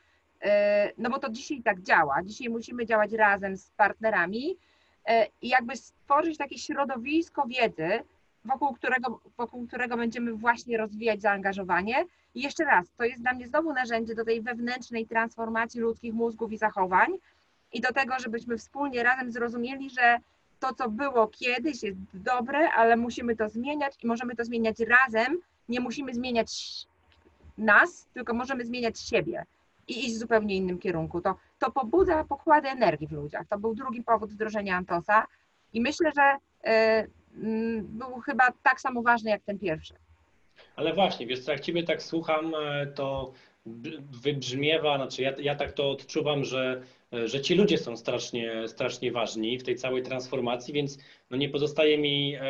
e, 0.42 0.92
no 0.98 1.10
bo 1.10 1.18
to 1.18 1.30
dzisiaj 1.30 1.62
tak 1.62 1.82
działa. 1.82 2.22
Dzisiaj 2.22 2.48
musimy 2.48 2.86
działać 2.86 3.12
razem 3.12 3.56
z 3.56 3.70
partnerami 3.70 4.56
e, 5.06 5.26
i 5.42 5.48
jakby 5.48 5.76
stworzyć 5.76 6.38
takie 6.38 6.58
środowisko 6.58 7.46
wiedzy, 7.46 8.04
wokół 8.44 8.74
którego, 8.74 9.20
wokół 9.38 9.66
którego 9.66 9.96
będziemy 9.96 10.32
właśnie 10.32 10.78
rozwijać 10.78 11.22
zaangażowanie. 11.22 12.04
I 12.34 12.42
jeszcze 12.42 12.64
raz, 12.64 12.86
to 12.96 13.04
jest 13.04 13.22
dla 13.22 13.32
mnie 13.34 13.48
znowu 13.48 13.72
narzędzie 13.72 14.14
do 14.14 14.24
tej 14.24 14.42
wewnętrznej 14.42 15.06
transformacji 15.06 15.80
ludzkich 15.80 16.14
mózgów 16.14 16.52
i 16.52 16.58
zachowań 16.58 17.10
i 17.72 17.80
do 17.80 17.92
tego, 17.92 18.14
żebyśmy 18.18 18.58
wspólnie 18.58 19.02
razem 19.02 19.32
zrozumieli, 19.32 19.90
że 19.90 20.18
to, 20.60 20.74
co 20.74 20.90
było 20.90 21.28
kiedyś, 21.28 21.82
jest 21.82 21.98
dobre, 22.14 22.70
ale 22.70 22.96
musimy 22.96 23.36
to 23.36 23.48
zmieniać 23.48 23.94
i 24.04 24.06
możemy 24.06 24.36
to 24.36 24.44
zmieniać 24.44 24.76
razem. 24.80 25.38
Nie 25.68 25.80
musimy 25.80 26.14
zmieniać 26.14 26.52
nas, 27.58 28.06
tylko 28.14 28.34
możemy 28.34 28.64
zmieniać 28.64 29.00
siebie 29.00 29.44
i 29.88 30.06
iść 30.06 30.14
w 30.14 30.18
zupełnie 30.18 30.56
innym 30.56 30.78
kierunku. 30.78 31.20
To, 31.20 31.36
to 31.58 31.70
pobudza 31.70 32.24
pokłady 32.24 32.68
energii 32.68 33.06
w 33.06 33.12
ludziach. 33.12 33.46
To 33.48 33.58
był 33.58 33.74
drugi 33.74 34.02
powód 34.02 34.30
wdrożenia 34.30 34.76
Antosa 34.76 35.26
i 35.72 35.80
myślę, 35.80 36.12
że 36.16 36.36
y, 36.70 37.10
był 37.82 38.20
chyba 38.20 38.44
tak 38.62 38.80
samo 38.80 39.02
ważny 39.02 39.30
jak 39.30 39.42
ten 39.42 39.58
pierwszy. 39.58 39.94
Ale 40.76 40.94
właśnie, 40.94 41.26
wiesz 41.26 41.46
jak 41.46 41.60
Ciebie 41.60 41.82
tak 41.82 42.02
słucham, 42.02 42.54
e, 42.54 42.86
to 42.86 43.32
wybrzmiewa, 44.22 44.96
znaczy 44.96 45.22
ja, 45.22 45.32
ja 45.38 45.54
tak 45.54 45.72
to 45.72 45.90
odczuwam, 45.90 46.44
że 46.44 46.82
że 47.24 47.40
ci 47.40 47.54
ludzie 47.54 47.78
są 47.78 47.96
strasznie, 47.96 48.68
strasznie 48.68 49.12
ważni 49.12 49.58
w 49.58 49.62
tej 49.62 49.76
całej 49.76 50.02
transformacji, 50.02 50.74
więc 50.74 50.98
no 51.30 51.36
nie 51.36 51.48
pozostaje 51.48 51.98
mi 51.98 52.34
e, 52.34 52.44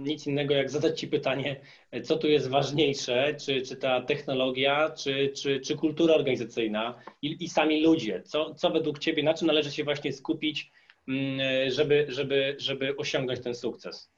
nic 0.00 0.26
innego, 0.26 0.54
jak 0.54 0.70
zadać 0.70 1.00
Ci 1.00 1.08
pytanie, 1.08 1.60
co 2.04 2.16
tu 2.16 2.28
jest 2.28 2.48
ważniejsze, 2.48 3.34
czy, 3.34 3.62
czy 3.62 3.76
ta 3.76 4.00
technologia, 4.00 4.90
czy, 4.90 5.32
czy, 5.36 5.60
czy 5.60 5.76
kultura 5.76 6.14
organizacyjna 6.14 6.94
i, 7.22 7.44
i 7.44 7.48
sami 7.48 7.82
ludzie. 7.82 8.22
Co, 8.22 8.54
co 8.54 8.70
według 8.70 8.98
Ciebie, 8.98 9.22
na 9.22 9.34
czym 9.34 9.46
należy 9.46 9.72
się 9.72 9.84
właśnie 9.84 10.12
skupić, 10.12 10.70
mm, 10.70 10.79
żeby, 11.68 12.06
żeby, 12.08 12.56
żeby 12.58 12.96
osiągnąć 12.96 13.40
ten 13.40 13.54
sukces? 13.54 14.10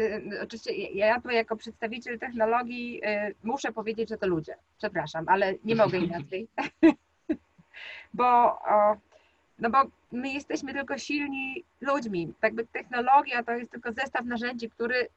Y, 0.00 0.02
y, 0.02 0.40
oczywiście 0.42 0.72
ja 0.74 1.20
jako 1.30 1.56
przedstawiciel 1.56 2.18
technologii 2.18 3.00
y, 3.04 3.34
muszę 3.42 3.72
powiedzieć, 3.72 4.08
że 4.08 4.18
to 4.18 4.26
ludzie. 4.26 4.54
Przepraszam, 4.78 5.24
ale 5.28 5.54
nie 5.64 5.74
mogę 5.74 5.98
inaczej. 6.08 6.48
bo 8.14 8.58
no 9.58 9.70
bo 9.70 9.78
my 10.12 10.32
jesteśmy 10.32 10.74
tylko 10.74 10.98
silni 10.98 11.64
ludźmi. 11.80 12.34
Jakby 12.42 12.66
technologia 12.66 13.42
to 13.42 13.52
jest 13.52 13.70
tylko 13.70 13.92
zestaw 13.92 14.24
narzędzi, 14.24 14.70
który 14.70 15.08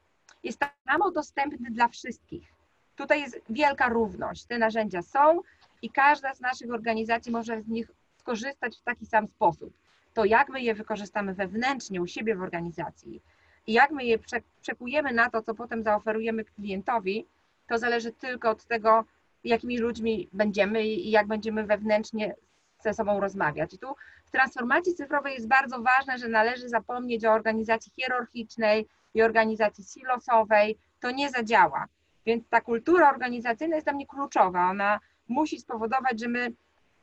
jest 0.43 0.59
tak 0.59 0.73
samo 0.85 1.11
dostępny 1.11 1.71
dla 1.71 1.87
wszystkich. 1.87 2.53
Tutaj 2.95 3.21
jest 3.21 3.41
wielka 3.49 3.89
równość. 3.89 4.45
Te 4.45 4.57
narzędzia 4.57 5.01
są 5.01 5.41
i 5.81 5.89
każda 5.89 6.35
z 6.35 6.39
naszych 6.39 6.73
organizacji 6.73 7.31
może 7.31 7.61
z 7.61 7.67
nich 7.67 7.87
skorzystać 8.17 8.77
w 8.77 8.83
taki 8.83 9.05
sam 9.05 9.27
sposób. 9.27 9.73
To 10.13 10.25
jak 10.25 10.49
my 10.49 10.61
je 10.61 10.75
wykorzystamy 10.75 11.33
wewnętrznie 11.33 12.01
u 12.01 12.07
siebie 12.07 12.35
w 12.35 12.41
organizacji 12.41 13.21
i 13.67 13.73
jak 13.73 13.91
my 13.91 14.05
je 14.05 14.17
przekujemy 14.61 15.13
na 15.13 15.29
to, 15.29 15.41
co 15.41 15.55
potem 15.55 15.83
zaoferujemy 15.83 16.45
klientowi, 16.45 17.25
to 17.67 17.77
zależy 17.77 18.11
tylko 18.11 18.49
od 18.49 18.65
tego, 18.65 19.05
jakimi 19.43 19.77
ludźmi 19.77 20.29
będziemy 20.33 20.85
i 20.85 21.11
jak 21.11 21.27
będziemy 21.27 21.63
wewnętrznie 21.63 22.35
ze 22.83 22.93
sobą 22.93 23.19
rozmawiać. 23.19 23.73
I 23.73 23.77
tu 23.77 23.95
w 24.25 24.31
transformacji 24.31 24.95
cyfrowej 24.95 25.33
jest 25.33 25.47
bardzo 25.47 25.81
ważne, 25.81 26.17
że 26.17 26.27
należy 26.27 26.69
zapomnieć 26.69 27.25
o 27.25 27.31
organizacji 27.31 27.91
hierarchicznej 27.95 28.87
i 29.13 29.21
organizacji 29.21 29.83
silosowej. 29.83 30.77
To 30.99 31.11
nie 31.11 31.29
zadziała. 31.29 31.85
Więc 32.25 32.47
ta 32.49 32.61
kultura 32.61 33.09
organizacyjna 33.09 33.75
jest 33.75 33.85
dla 33.85 33.93
mnie 33.93 34.07
kluczowa. 34.07 34.69
Ona 34.69 34.99
musi 35.27 35.59
spowodować, 35.59 36.19
że 36.19 36.27
my 36.27 36.53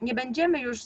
nie 0.01 0.15
będziemy 0.15 0.61
już 0.61 0.79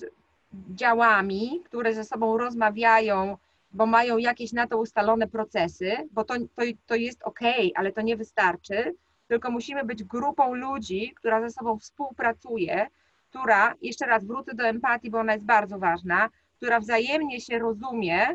działami, 0.74 1.60
które 1.64 1.94
ze 1.94 2.04
sobą 2.04 2.38
rozmawiają, 2.38 3.36
bo 3.72 3.86
mają 3.86 4.18
jakieś 4.18 4.52
na 4.52 4.66
to 4.66 4.78
ustalone 4.78 5.28
procesy, 5.28 5.96
bo 6.12 6.24
to, 6.24 6.34
to, 6.54 6.62
to 6.86 6.94
jest 6.94 7.22
ok, 7.22 7.40
ale 7.74 7.92
to 7.92 8.00
nie 8.00 8.16
wystarczy, 8.16 8.94
tylko 9.28 9.50
musimy 9.50 9.84
być 9.84 10.04
grupą 10.04 10.54
ludzi, 10.54 11.12
która 11.16 11.40
ze 11.40 11.50
sobą 11.50 11.78
współpracuje, 11.78 12.86
która, 13.30 13.74
jeszcze 13.82 14.06
raz 14.06 14.24
wrócę 14.24 14.54
do 14.54 14.64
empatii, 14.64 15.10
bo 15.10 15.18
ona 15.18 15.32
jest 15.32 15.44
bardzo 15.44 15.78
ważna, 15.78 16.28
która 16.56 16.80
wzajemnie 16.80 17.40
się 17.40 17.58
rozumie 17.58 18.26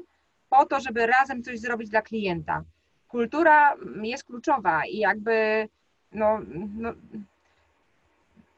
po 0.49 0.65
to, 0.65 0.79
żeby 0.79 1.05
razem 1.05 1.43
coś 1.43 1.59
zrobić 1.59 1.89
dla 1.89 2.01
klienta. 2.01 2.63
Kultura 3.07 3.75
jest 4.01 4.23
kluczowa 4.23 4.85
i 4.85 4.97
jakby, 4.97 5.67
no, 6.11 6.39
no 6.77 6.93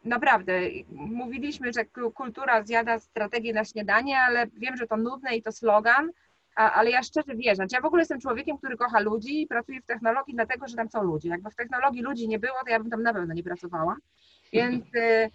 naprawdę, 0.06 0.62
mówiliśmy, 0.92 1.74
że 1.74 1.86
kultura 2.14 2.64
zjada 2.64 3.00
strategię 3.00 3.54
na 3.54 3.66
śniadanie, 3.66 4.20
ale 4.20 4.48
wiem, 4.48 4.78
że 4.78 4.88
to 4.88 4.98
nudne 4.98 5.36
i 5.36 5.44
to 5.44 5.52
slogan, 5.52 6.12
a, 6.56 6.72
ale 6.72 6.90
ja 6.90 7.04
szczerze 7.04 7.36
wierzę. 7.36 7.56
Znaczy, 7.56 7.76
ja 7.76 7.82
w 7.82 7.86
ogóle 7.86 8.02
jestem 8.02 8.20
człowiekiem, 8.20 8.58
który 8.58 8.78
kocha 8.78 9.00
ludzi 9.00 9.42
i 9.42 9.48
pracuję 9.48 9.82
w 9.82 9.86
technologii 9.86 10.36
dlatego, 10.36 10.68
że 10.68 10.76
tam 10.76 10.90
są 10.90 11.04
ludzie. 11.04 11.30
Jakby 11.30 11.50
w 11.50 11.56
technologii 11.56 12.02
ludzi 12.02 12.28
nie 12.28 12.40
było, 12.40 12.56
to 12.66 12.72
ja 12.72 12.80
bym 12.80 12.90
tam 12.90 13.04
na 13.04 13.14
pewno 13.14 13.34
nie 13.34 13.44
pracowała. 13.44 13.96
Więc 14.54 14.86
y, 14.96 15.30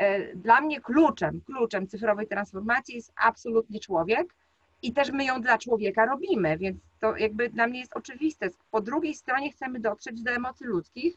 E, 0.00 0.34
dla 0.36 0.60
mnie 0.60 0.80
kluczem, 0.80 1.40
kluczem 1.46 1.86
cyfrowej 1.86 2.26
transformacji 2.26 2.94
jest 2.94 3.12
absolutnie 3.16 3.80
człowiek 3.80 4.34
i 4.82 4.92
też 4.92 5.10
my 5.10 5.24
ją 5.24 5.40
dla 5.40 5.58
człowieka 5.58 6.06
robimy, 6.06 6.58
więc 6.58 6.78
to 7.00 7.16
jakby 7.16 7.48
dla 7.48 7.66
mnie 7.66 7.80
jest 7.80 7.96
oczywiste. 7.96 8.50
Po 8.70 8.80
drugiej 8.80 9.14
stronie 9.14 9.52
chcemy 9.52 9.80
dotrzeć 9.80 10.22
do 10.22 10.30
emocji 10.30 10.66
ludzkich, 10.66 11.16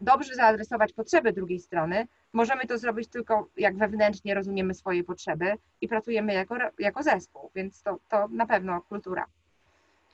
dobrze 0.00 0.34
zaadresować 0.34 0.92
potrzeby 0.92 1.32
drugiej 1.32 1.60
strony. 1.60 2.06
Możemy 2.32 2.66
to 2.66 2.78
zrobić 2.78 3.08
tylko 3.08 3.48
jak 3.56 3.76
wewnętrznie 3.76 4.34
rozumiemy 4.34 4.74
swoje 4.74 5.04
potrzeby 5.04 5.54
i 5.80 5.88
pracujemy 5.88 6.32
jako, 6.32 6.56
jako 6.78 7.02
zespół, 7.02 7.50
więc 7.54 7.82
to, 7.82 7.98
to 8.08 8.28
na 8.28 8.46
pewno 8.46 8.80
kultura. 8.80 9.26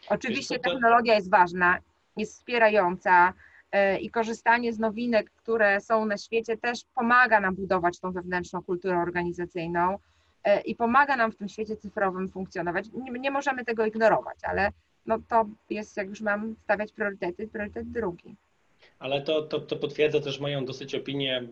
Oczywiście 0.08 0.58
technologia 0.58 1.14
jest 1.14 1.30
ważna, 1.30 1.78
jest 2.16 2.32
wspierająca, 2.32 3.32
E, 3.72 3.98
i 3.98 4.10
korzystanie 4.10 4.72
z 4.72 4.78
nowinek, 4.78 5.30
które 5.30 5.80
są 5.80 6.04
na 6.04 6.16
świecie, 6.16 6.56
też 6.56 6.84
pomaga 6.94 7.40
nam 7.40 7.54
budować 7.54 8.00
tą 8.00 8.12
wewnętrzną 8.12 8.62
kulturę 8.62 8.98
organizacyjną 8.98 9.98
e, 10.44 10.60
i 10.60 10.76
pomaga 10.76 11.16
nam 11.16 11.32
w 11.32 11.36
tym 11.36 11.48
świecie 11.48 11.76
cyfrowym 11.76 12.28
funkcjonować. 12.28 12.86
Nie, 12.92 13.20
nie 13.20 13.30
możemy 13.30 13.64
tego 13.64 13.86
ignorować, 13.86 14.38
ale 14.42 14.72
no 15.06 15.18
to 15.28 15.46
jest, 15.70 15.96
jak 15.96 16.08
już 16.08 16.20
mam 16.20 16.54
stawiać 16.64 16.92
priorytety, 16.92 17.48
priorytet 17.48 17.90
drugi. 17.90 18.36
Ale 18.98 19.22
to, 19.22 19.42
to, 19.42 19.60
to 19.60 19.76
potwierdza 19.76 20.20
też 20.20 20.40
moją 20.40 20.64
dosyć 20.64 20.94
opinię 20.94 21.48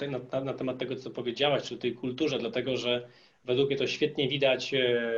e, 0.00 0.06
na, 0.06 0.18
na, 0.18 0.40
na 0.40 0.54
temat 0.54 0.78
tego, 0.78 0.96
co 0.96 1.10
powiedziałaś, 1.10 1.62
czyli 1.62 1.80
tej 1.80 1.94
kulturze, 1.94 2.38
dlatego 2.38 2.76
że 2.76 3.08
według 3.44 3.68
mnie 3.68 3.76
to 3.76 3.86
świetnie 3.86 4.28
widać 4.28 4.74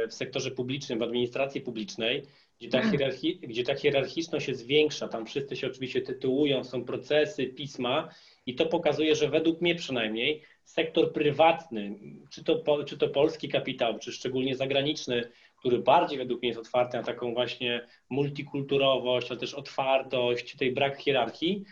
w 0.09 0.15
sektorze 0.15 0.51
publicznym, 0.51 0.99
w 0.99 1.03
administracji 1.03 1.61
publicznej, 1.61 2.23
gdzie 2.61 2.69
ta, 2.69 2.91
hierarchi, 2.91 3.37
gdzie 3.37 3.65
ta 3.65 3.75
hierarchiczność 3.75 4.49
jest 4.49 4.67
większa, 4.67 5.09
tam 5.09 5.27
wszyscy 5.27 5.57
się 5.57 5.67
oczywiście 5.67 6.01
tytułują, 6.01 6.65
są 6.65 6.85
procesy, 6.85 7.47
pisma 7.47 8.09
i 8.47 8.55
to 8.55 8.67
pokazuje, 8.67 9.15
że 9.15 9.29
według 9.29 9.61
mnie 9.61 9.75
przynajmniej 9.75 10.43
sektor 10.65 11.13
prywatny, 11.13 11.99
czy 12.31 12.45
to, 12.45 12.85
czy 12.85 12.99
to 12.99 13.09
polski 13.09 13.49
kapitał, 13.49 13.99
czy 13.99 14.13
szczególnie 14.13 14.57
zagraniczny, 14.57 15.31
który 15.65 15.79
bardziej 15.79 16.19
według 16.19 16.43
mnie 16.43 16.49
jest 16.49 16.61
otwarty 16.61 16.97
na 16.97 17.03
taką 17.03 17.35
właśnie 17.35 17.87
multikulturowość, 18.11 19.31
ale 19.31 19.41
też 19.41 19.55
otwartość, 19.55 20.57
tej 20.57 20.73
brak 20.73 20.99
hierarchii, 20.99 21.65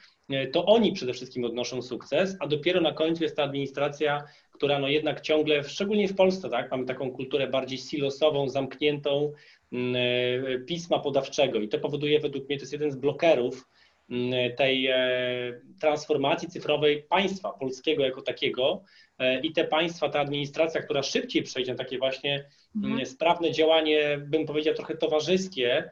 to 0.53 0.67
oni 0.67 0.93
przede 0.93 1.13
wszystkim 1.13 1.45
odnoszą 1.45 1.83
sukces, 1.83 2.37
a 2.41 2.47
dopiero 2.47 2.81
na 2.81 2.93
końcu 2.93 3.23
jest 3.23 3.37
ta 3.37 3.43
administracja, 3.43 4.25
która 4.53 4.79
no 4.79 4.89
jednak 4.89 5.21
ciągle, 5.21 5.65
szczególnie 5.65 6.09
w 6.09 6.15
Polsce, 6.15 6.51
tak, 6.51 6.71
mamy 6.71 6.85
taką 6.85 7.11
kulturę 7.11 7.49
bardziej 7.49 7.79
silosową, 7.79 8.49
zamkniętą, 8.49 9.33
Mm, 9.73 9.97
e, 9.97 10.59
pisma 10.59 10.99
podawczego 10.99 11.61
i 11.61 11.69
to 11.69 11.79
powoduje 11.79 12.21
według 12.21 12.49
mnie, 12.49 12.57
to 12.57 12.63
jest 12.63 12.73
jeden 12.73 12.91
z 12.91 12.97
blokerów 12.97 13.69
tej 14.57 14.87
e, 14.87 14.97
transformacji 15.81 16.49
cyfrowej 16.49 17.03
państwa 17.03 17.53
polskiego 17.53 18.05
jako 18.05 18.23
takiego 18.23 18.83
e, 19.19 19.41
i 19.41 19.53
te 19.53 19.65
państwa, 19.65 20.09
ta 20.09 20.21
administracja, 20.21 20.83
która 20.83 21.03
szybciej 21.03 21.43
przejdzie 21.43 21.73
na 21.73 21.79
takie 21.79 21.99
właśnie 21.99 22.45
mhm. 22.77 22.95
Mm, 22.95 23.07
sprawne 23.07 23.53
działanie, 23.53 24.19
bym 24.27 24.47
powiedział 24.47 24.75
trochę 24.75 24.97
towarzyskie, 24.97 25.91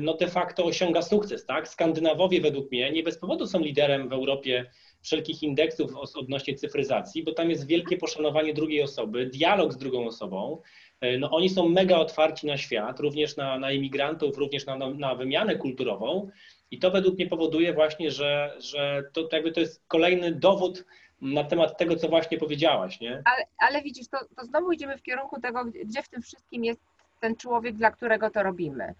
no 0.00 0.14
de 0.14 0.28
facto 0.28 0.64
osiąga 0.64 1.02
sukces, 1.02 1.46
tak? 1.46 1.68
Skandynawowie 1.68 2.40
według 2.40 2.72
mnie 2.72 2.92
nie 2.92 3.02
bez 3.02 3.18
powodu 3.18 3.46
są 3.46 3.60
liderem 3.60 4.08
w 4.08 4.12
Europie 4.12 4.70
wszelkich 5.02 5.42
indeksów 5.42 5.90
odnośnie 6.14 6.54
cyfryzacji, 6.54 7.24
bo 7.24 7.32
tam 7.32 7.50
jest 7.50 7.66
wielkie 7.66 7.96
poszanowanie 7.96 8.54
drugiej 8.54 8.82
osoby, 8.82 9.26
dialog 9.26 9.72
z 9.72 9.76
drugą 9.76 10.06
osobą, 10.06 10.62
E, 11.00 11.18
no 11.18 11.30
oni 11.30 11.48
są 11.50 11.68
mega 11.68 11.96
otwarci 11.96 12.46
na 12.46 12.56
świat, 12.56 13.00
również 13.00 13.36
na, 13.36 13.58
na 13.58 13.72
imigrantów, 13.72 14.38
również 14.38 14.66
na, 14.66 14.76
na, 14.76 14.90
na 14.90 15.14
wymianę 15.14 15.56
kulturową 15.56 16.28
i 16.70 16.78
to 16.78 16.90
według 16.90 17.14
mnie 17.14 17.26
powoduje 17.26 17.72
właśnie, 17.72 18.10
że, 18.10 18.56
że 18.58 19.02
to, 19.12 19.24
to 19.24 19.36
jakby 19.36 19.52
to 19.52 19.60
jest 19.60 19.82
kolejny 19.88 20.32
dowód 20.32 20.84
na 21.20 21.44
temat 21.44 21.78
tego, 21.78 21.96
co 21.96 22.08
właśnie 22.08 22.38
powiedziałaś, 22.38 23.00
nie? 23.00 23.22
Ale, 23.24 23.46
ale 23.58 23.82
widzisz, 23.82 24.08
to, 24.08 24.18
to 24.36 24.44
znowu 24.44 24.72
idziemy 24.72 24.98
w 24.98 25.02
kierunku 25.02 25.40
tego, 25.40 25.64
gdzie 25.64 26.02
w 26.02 26.08
tym 26.08 26.22
wszystkim 26.22 26.64
jest 26.64 26.80
ten 27.20 27.36
człowiek, 27.36 27.76
dla 27.76 27.90
którego 27.90 28.30
to 28.30 28.42
robimy. 28.42 28.94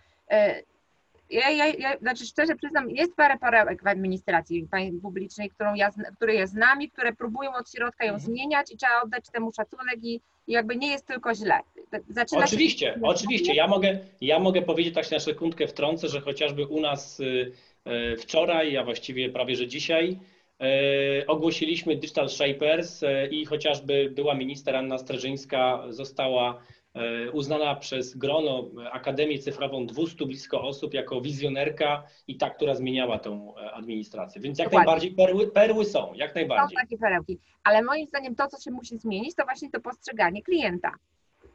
Ja, 1.30 1.50
ja, 1.50 1.66
ja, 1.66 1.98
znaczy 1.98 2.26
szczerze 2.26 2.56
przyznam, 2.56 2.90
jest 2.90 3.16
parę 3.16 3.38
perełek 3.38 3.82
w 3.82 3.86
administracji 3.86 4.68
publicznej, 5.02 5.50
którą 5.50 5.74
ja, 5.74 5.90
które 6.16 6.34
ja 6.34 6.46
znam 6.46 6.82
i 6.82 6.90
które 6.90 7.12
próbują 7.12 7.54
od 7.54 7.70
środka 7.70 8.04
ją 8.04 8.14
Mhm. 8.14 8.20
zmieniać 8.32 8.72
i 8.72 8.76
trzeba 8.76 9.02
oddać 9.02 9.24
temu 9.32 9.52
szacunek 9.52 9.98
i, 10.02 10.20
i 10.46 10.52
jakby 10.52 10.76
nie 10.76 10.88
jest 10.90 11.06
tylko 11.06 11.34
źle. 11.34 11.60
Zaczyna 12.08 12.44
Oczywiście, 12.44 12.86
się... 12.86 13.00
oczywiście. 13.02 13.54
Ja 13.54 13.66
mogę, 13.68 13.98
ja 14.20 14.38
mogę 14.38 14.62
powiedzieć 14.62 14.94
tak 14.94 15.04
się 15.04 15.14
na 15.14 15.20
sekundkę 15.20 15.66
wtrącę, 15.66 16.08
że 16.08 16.20
chociażby 16.20 16.66
u 16.66 16.80
nas 16.80 17.20
y, 17.20 17.52
y, 18.12 18.16
wczoraj, 18.16 18.76
a 18.76 18.84
właściwie 18.84 19.30
prawie 19.30 19.56
że 19.56 19.66
dzisiaj, 19.66 20.18
y, 21.22 21.26
ogłosiliśmy 21.26 21.96
Digital 21.96 22.28
Shapers 22.28 23.00
i 23.30 23.44
chociażby 23.44 24.10
była 24.14 24.34
minister 24.34 24.76
Anna 24.76 24.98
Streżyńska 24.98 25.82
została 25.88 26.62
uznana 27.32 27.74
przez 27.74 28.16
grono 28.16 28.70
Akademię 28.92 29.38
Cyfrową 29.38 29.86
200 29.86 30.26
blisko 30.26 30.62
osób 30.62 30.94
jako 30.94 31.20
wizjonerka 31.20 32.02
i 32.28 32.36
ta, 32.36 32.50
która 32.50 32.74
zmieniała 32.74 33.18
tą 33.18 33.56
e, 33.56 33.72
administrację. 33.72 34.40
Więc 34.40 34.58
jak 34.58 34.68
Dokładnie. 34.68 34.86
najbardziej 34.86 35.14
perły, 35.14 35.50
perły 35.50 35.84
są, 35.84 36.14
jak 36.14 36.30
Są 36.30 36.34
najbardziej. 36.34 36.76
takie 36.76 36.98
perełki, 36.98 37.38
ale 37.64 37.82
moim 37.82 38.06
zdaniem 38.06 38.34
to, 38.34 38.46
co 38.46 38.60
się 38.60 38.70
musi 38.70 38.98
zmienić, 38.98 39.34
to 39.34 39.44
właśnie 39.44 39.70
to 39.70 39.80
postrzeganie 39.80 40.42
klienta. 40.42 40.92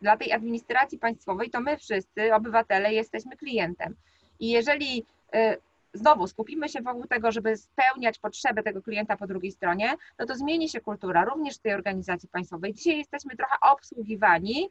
Dla 0.02 0.18
tej 0.18 0.32
administracji 0.32 1.00
państwowej 1.00 1.50
to 1.50 1.62
my 1.62 1.78
wszyscy, 1.78 2.34
obywatele, 2.34 2.94
jesteśmy 2.94 3.38
klientem. 3.38 3.96
I 4.40 4.50
jeżeli 4.50 5.06
y, 5.36 5.58
znowu 5.94 6.28
skupimy 6.28 6.70
się 6.70 6.82
wokół 6.82 7.08
tego, 7.08 7.32
żeby 7.32 7.58
spełniać 7.58 8.20
potrzeby 8.20 8.64
tego 8.64 8.82
klienta 8.82 9.18
po 9.18 9.28
drugiej 9.28 9.52
stronie, 9.52 9.96
no 10.20 10.26
to 10.26 10.36
zmieni 10.36 10.70
się 10.70 10.82
kultura 10.82 11.26
również 11.26 11.56
w 11.58 11.62
tej 11.62 11.74
organizacji 11.74 12.30
państwowej. 12.30 12.74
Dzisiaj 12.74 12.98
jesteśmy 12.98 13.36
trochę 13.36 13.56
obsługiwani 13.62 14.70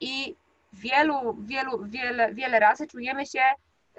i 0.00 0.34
wielu, 0.72 1.36
wielu, 1.40 1.84
wiele, 1.84 2.34
wiele 2.34 2.60
razy 2.60 2.86
czujemy 2.86 3.26
się 3.26 3.40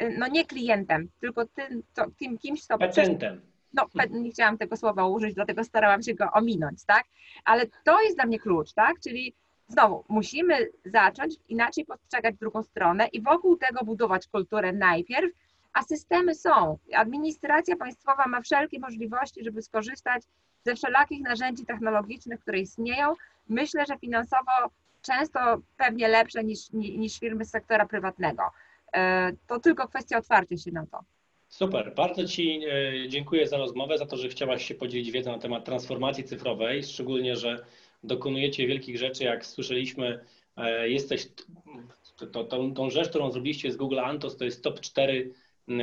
y, 0.01 0.15
no 0.17 0.27
nie 0.27 0.45
klientem, 0.45 1.09
tylko 1.19 1.45
tym, 1.45 1.83
co, 1.93 2.05
tym 2.19 2.37
kimś, 2.37 2.63
kto 2.63 2.77
Petentem. 2.77 3.41
no 3.73 3.85
nie 4.09 4.31
chciałam 4.31 4.57
tego 4.57 4.77
słowa 4.77 5.07
użyć, 5.07 5.35
dlatego 5.35 5.63
starałam 5.63 6.03
się 6.03 6.13
go 6.13 6.31
ominąć, 6.33 6.85
tak? 6.85 7.03
Ale 7.45 7.65
to 7.83 8.01
jest 8.01 8.17
dla 8.17 8.25
mnie 8.25 8.39
klucz, 8.39 8.73
tak? 8.73 8.99
Czyli 9.03 9.33
znowu 9.67 10.03
musimy 10.09 10.67
zacząć 10.85 11.35
inaczej 11.49 11.85
postrzegać 11.85 12.35
drugą 12.35 12.63
stronę 12.63 13.07
i 13.07 13.21
wokół 13.21 13.57
tego 13.57 13.85
budować 13.85 14.27
kulturę 14.27 14.73
najpierw, 14.73 15.31
a 15.73 15.83
systemy 15.83 16.35
są. 16.35 16.77
Administracja 16.95 17.75
państwowa 17.75 18.27
ma 18.27 18.41
wszelkie 18.41 18.79
możliwości, 18.79 19.43
żeby 19.43 19.61
skorzystać 19.61 20.23
ze 20.65 20.75
wszelakich 20.75 21.21
narzędzi 21.21 21.65
technologicznych, 21.65 22.39
które 22.39 22.59
istnieją. 22.59 23.13
Myślę, 23.49 23.85
że 23.85 23.97
finansowo 23.97 24.51
często 25.01 25.39
pewnie 25.77 26.07
lepsze 26.07 26.43
niż, 26.43 26.71
ni- 26.71 26.97
niż 26.99 27.19
firmy 27.19 27.45
z 27.45 27.49
sektora 27.49 27.85
prywatnego. 27.85 28.43
E, 28.93 29.31
To 29.47 29.59
tylko 29.59 29.87
kwestia 29.87 30.17
otwarcia 30.17 30.57
się 30.57 30.71
na 30.71 30.85
to. 30.85 30.99
Super, 31.49 31.93
bardzo 31.95 32.25
Ci 32.27 32.61
e, 32.69 33.09
dziękuję 33.09 33.47
za 33.47 33.57
rozmowę, 33.57 33.97
za 33.97 34.05
to, 34.05 34.17
że 34.17 34.29
chciałaś 34.29 34.65
się 34.65 34.75
podzielić 34.75 35.11
wiedzą 35.11 35.31
na 35.31 35.39
temat 35.39 35.65
transformacji 35.65 36.23
cyfrowej, 36.23 36.83
szczególnie, 36.83 37.35
że 37.35 37.65
dokonujecie 38.03 38.67
wielkich 38.67 38.97
rzeczy, 38.97 39.23
jak 39.23 39.45
słyszeliśmy, 39.45 40.25
e, 40.57 40.89
jesteś, 40.89 41.27
to, 42.17 42.27
to, 42.27 42.43
tą, 42.43 42.73
tą 42.73 42.89
rzecz, 42.89 43.09
którą 43.09 43.31
zrobiliście 43.31 43.71
z 43.71 43.77
Google 43.77 43.99
Antos, 43.99 44.37
to 44.37 44.45
jest 44.45 44.63
top 44.63 44.79
4 44.79 45.33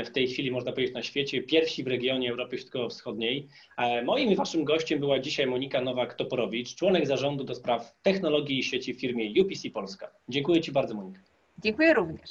w 0.04 0.10
tej 0.10 0.28
chwili, 0.28 0.50
można 0.50 0.72
powiedzieć, 0.72 0.94
na 0.94 1.02
świecie, 1.02 1.42
pierwsi 1.42 1.84
w 1.84 1.86
regionie 1.86 2.30
Europy 2.30 2.58
Środkowo-Wschodniej. 2.58 3.48
E, 3.78 4.02
Moim 4.02 4.30
i 4.30 4.36
Waszym 4.36 4.64
gościem 4.64 5.00
była 5.00 5.18
dzisiaj 5.18 5.46
Monika 5.46 5.80
Nowak-Toporowicz, 5.80 6.74
członek 6.74 7.06
zarządu 7.06 7.44
do 7.44 7.54
spraw 7.54 7.94
technologii 8.02 8.58
i 8.58 8.62
sieci 8.62 8.94
w 8.94 9.00
firmie 9.00 9.42
UPC 9.42 9.70
Polska. 9.70 10.10
Dziękuję 10.28 10.60
Ci 10.60 10.72
bardzo, 10.72 10.94
Monika. 10.94 11.20
Dziękuję 11.62 11.94
również. 11.94 12.30